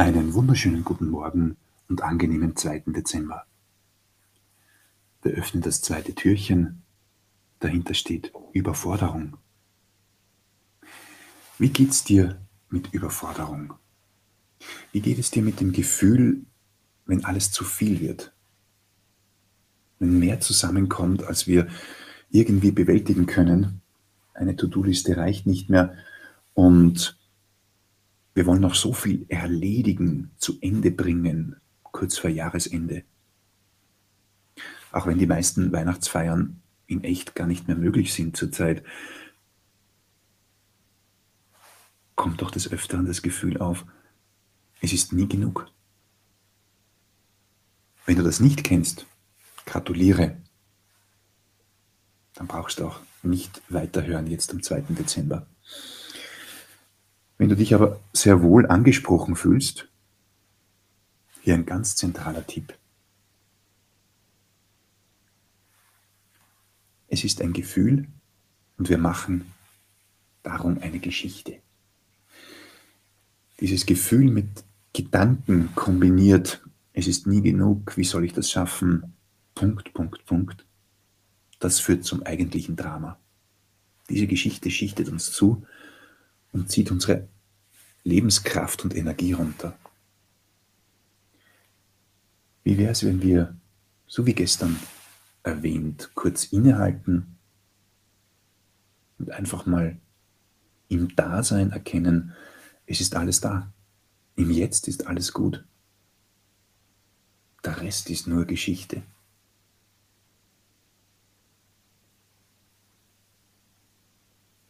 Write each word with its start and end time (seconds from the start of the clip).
Einen 0.00 0.32
wunderschönen 0.32 0.82
guten 0.82 1.10
Morgen 1.10 1.58
und 1.90 2.00
angenehmen 2.02 2.56
2. 2.56 2.84
Dezember. 2.86 3.44
Wir 5.20 5.32
öffnen 5.32 5.62
das 5.62 5.82
zweite 5.82 6.14
Türchen. 6.14 6.80
Dahinter 7.58 7.92
steht 7.92 8.32
Überforderung. 8.54 9.36
Wie 11.58 11.68
geht's 11.68 12.02
dir 12.02 12.40
mit 12.70 12.94
Überforderung? 12.94 13.74
Wie 14.90 15.02
geht 15.02 15.18
es 15.18 15.30
dir 15.32 15.42
mit 15.42 15.60
dem 15.60 15.70
Gefühl, 15.70 16.46
wenn 17.04 17.26
alles 17.26 17.50
zu 17.50 17.62
viel 17.62 18.00
wird? 18.00 18.32
Wenn 19.98 20.18
mehr 20.18 20.40
zusammenkommt, 20.40 21.24
als 21.24 21.46
wir 21.46 21.68
irgendwie 22.30 22.70
bewältigen 22.70 23.26
können? 23.26 23.82
Eine 24.32 24.56
To-Do-Liste 24.56 25.18
reicht 25.18 25.46
nicht 25.46 25.68
mehr 25.68 25.94
und 26.54 27.19
wir 28.34 28.46
wollen 28.46 28.60
noch 28.60 28.74
so 28.74 28.92
viel 28.92 29.26
erledigen, 29.28 30.30
zu 30.36 30.58
Ende 30.60 30.90
bringen, 30.90 31.56
kurz 31.82 32.18
vor 32.18 32.30
Jahresende. 32.30 33.04
Auch 34.92 35.06
wenn 35.06 35.18
die 35.18 35.26
meisten 35.26 35.72
Weihnachtsfeiern 35.72 36.60
in 36.86 37.04
echt 37.04 37.34
gar 37.34 37.46
nicht 37.46 37.68
mehr 37.68 37.76
möglich 37.76 38.12
sind 38.12 38.36
zurzeit, 38.36 38.84
kommt 42.14 42.42
doch 42.42 42.50
des 42.50 42.70
Öfteren 42.70 43.06
das 43.06 43.22
Gefühl 43.22 43.58
auf, 43.58 43.86
es 44.80 44.92
ist 44.92 45.12
nie 45.12 45.28
genug. 45.28 45.70
Wenn 48.06 48.16
du 48.16 48.22
das 48.22 48.40
nicht 48.40 48.64
kennst, 48.64 49.06
gratuliere. 49.66 50.36
Dann 52.34 52.46
brauchst 52.46 52.80
du 52.80 52.86
auch 52.86 53.00
nicht 53.22 53.62
weiterhören 53.68 54.26
jetzt 54.26 54.50
am 54.52 54.62
2. 54.62 54.80
Dezember. 54.90 55.46
Wenn 57.40 57.48
du 57.48 57.56
dich 57.56 57.74
aber 57.74 57.98
sehr 58.12 58.42
wohl 58.42 58.66
angesprochen 58.66 59.34
fühlst, 59.34 59.88
hier 61.40 61.54
ein 61.54 61.64
ganz 61.64 61.96
zentraler 61.96 62.46
Tipp. 62.46 62.76
Es 67.08 67.24
ist 67.24 67.40
ein 67.40 67.54
Gefühl 67.54 68.06
und 68.76 68.90
wir 68.90 68.98
machen 68.98 69.50
darum 70.42 70.80
eine 70.82 70.98
Geschichte. 70.98 71.60
Dieses 73.58 73.86
Gefühl 73.86 74.30
mit 74.30 74.62
Gedanken 74.92 75.74
kombiniert, 75.74 76.62
es 76.92 77.06
ist 77.06 77.26
nie 77.26 77.40
genug, 77.40 77.96
wie 77.96 78.04
soll 78.04 78.26
ich 78.26 78.34
das 78.34 78.50
schaffen, 78.50 79.14
Punkt, 79.54 79.94
Punkt, 79.94 80.26
Punkt, 80.26 80.66
das 81.58 81.80
führt 81.80 82.04
zum 82.04 82.22
eigentlichen 82.22 82.76
Drama. 82.76 83.18
Diese 84.10 84.26
Geschichte 84.26 84.70
schichtet 84.70 85.08
uns 85.08 85.32
zu 85.32 85.64
und 86.52 86.70
zieht 86.70 86.90
unsere 86.90 87.28
Lebenskraft 88.04 88.84
und 88.84 88.96
Energie 88.96 89.32
runter. 89.32 89.76
Wie 92.64 92.78
wäre 92.78 92.92
es, 92.92 93.04
wenn 93.04 93.22
wir, 93.22 93.56
so 94.06 94.26
wie 94.26 94.34
gestern 94.34 94.76
erwähnt, 95.42 96.10
kurz 96.14 96.44
innehalten 96.44 97.38
und 99.18 99.30
einfach 99.30 99.66
mal 99.66 99.98
im 100.88 101.14
Dasein 101.14 101.70
erkennen, 101.70 102.34
es 102.86 103.00
ist 103.00 103.14
alles 103.14 103.40
da. 103.40 103.72
Im 104.36 104.50
Jetzt 104.50 104.88
ist 104.88 105.06
alles 105.06 105.32
gut. 105.32 105.64
Der 107.64 107.80
Rest 107.80 108.10
ist 108.10 108.26
nur 108.26 108.46
Geschichte. 108.46 109.02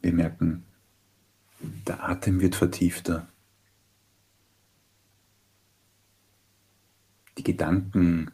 Wir 0.00 0.12
merken, 0.12 0.64
der 1.60 2.08
Atem 2.08 2.40
wird 2.40 2.54
vertiefter. 2.54 3.28
Die 7.38 7.44
Gedanken 7.44 8.30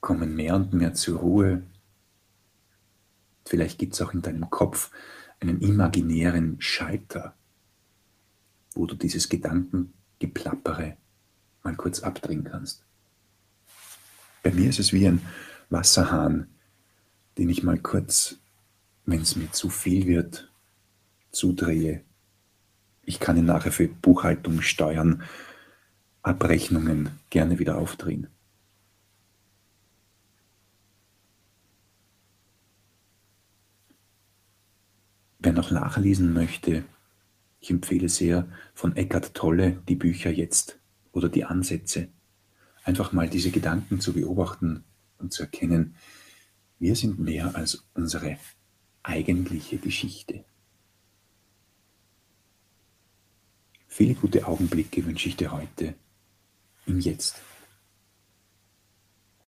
kommen 0.00 0.34
mehr 0.34 0.54
und 0.54 0.72
mehr 0.72 0.94
zur 0.94 1.18
Ruhe. 1.20 1.62
Vielleicht 3.46 3.78
gibt 3.78 3.94
es 3.94 4.02
auch 4.02 4.12
in 4.12 4.22
deinem 4.22 4.48
Kopf 4.50 4.90
einen 5.40 5.60
imaginären 5.60 6.60
Schalter, 6.60 7.34
wo 8.74 8.86
du 8.86 8.94
dieses 8.94 9.28
Gedankengeplappere 9.28 10.96
mal 11.62 11.76
kurz 11.76 12.00
abdrehen 12.00 12.44
kannst. 12.44 12.84
Bei 14.42 14.50
mir 14.52 14.70
ist 14.70 14.78
es 14.78 14.92
wie 14.92 15.06
ein 15.06 15.20
Wasserhahn, 15.70 16.48
den 17.36 17.50
ich 17.50 17.62
mal 17.62 17.78
kurz, 17.78 18.38
wenn 19.04 19.22
es 19.22 19.36
mir 19.36 19.50
zu 19.52 19.68
viel 19.68 20.06
wird, 20.06 20.50
zudrehe 21.30 22.02
ich 23.08 23.20
kann 23.20 23.38
ihn 23.38 23.46
nachher 23.46 23.72
für 23.72 23.88
Buchhaltung, 23.88 24.60
Steuern, 24.60 25.22
Abrechnungen 26.20 27.08
gerne 27.30 27.58
wieder 27.58 27.78
aufdrehen. 27.78 28.26
Wer 35.38 35.54
noch 35.54 35.70
nachlesen 35.70 36.34
möchte, 36.34 36.84
ich 37.60 37.70
empfehle 37.70 38.10
sehr 38.10 38.46
von 38.74 38.94
Eckhart 38.94 39.32
Tolle 39.32 39.82
die 39.88 39.96
Bücher 39.96 40.30
jetzt 40.30 40.78
oder 41.10 41.30
die 41.30 41.46
Ansätze. 41.46 42.08
Einfach 42.84 43.12
mal 43.12 43.30
diese 43.30 43.50
Gedanken 43.50 44.02
zu 44.02 44.12
beobachten 44.12 44.84
und 45.16 45.32
zu 45.32 45.44
erkennen, 45.44 45.96
wir 46.78 46.94
sind 46.94 47.18
mehr 47.18 47.56
als 47.56 47.86
unsere 47.94 48.36
eigentliche 49.02 49.78
Geschichte. 49.78 50.44
Viele 53.98 54.14
gute 54.14 54.46
Augenblicke 54.46 55.04
wünsche 55.04 55.28
ich 55.28 55.34
dir 55.34 55.50
heute 55.50 55.92
im 56.86 57.00
Jetzt. 57.00 57.34